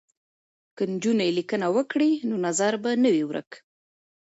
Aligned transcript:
که 0.75 0.83
نجونې 0.93 1.29
لیکنه 1.37 1.67
وکړي 1.75 2.11
نو 2.27 2.35
نظر 2.47 2.73
به 2.83 2.91
نه 3.03 3.09
وي 3.13 3.23
ورک. 3.29 3.51